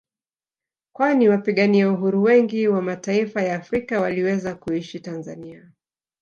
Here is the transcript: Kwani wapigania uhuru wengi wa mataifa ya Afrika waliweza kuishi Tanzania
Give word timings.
Kwani 0.95 1.29
wapigania 1.29 1.91
uhuru 1.91 2.23
wengi 2.23 2.67
wa 2.67 2.81
mataifa 2.81 3.41
ya 3.41 3.55
Afrika 3.55 4.01
waliweza 4.01 4.55
kuishi 4.55 4.99
Tanzania 4.99 5.71